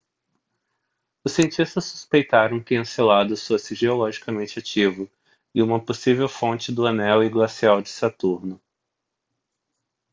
os 1.23 1.31
cientistas 1.31 1.85
suspeitaram 1.85 2.59
que 2.59 2.73
enceladus 2.73 3.45
fosse 3.47 3.75
geologicamente 3.75 4.57
ativo 4.57 5.07
e 5.53 5.61
uma 5.61 5.79
possível 5.79 6.27
fonte 6.27 6.71
do 6.71 6.87
anel 6.87 7.23
e 7.23 7.29
glacial 7.29 7.83
de 7.83 7.89
saturno 7.89 8.59